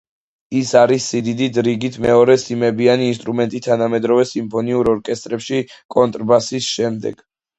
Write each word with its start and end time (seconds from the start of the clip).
ის 0.59 0.69
არის 0.79 1.07
სიდიდით 1.11 1.57
რიგით 1.65 1.99
მეორე 2.05 2.37
სიმებიანი 2.45 3.09
ინსტრუმენტი 3.15 3.61
თანამედროვე 3.67 4.25
სიმფონიურ 4.31 4.89
ორკესტრებში 4.95 5.63
კონტრაბასის 5.97 6.71
შემდეგ. 6.79 7.25